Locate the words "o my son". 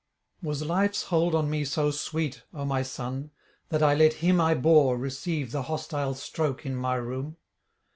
2.55-3.29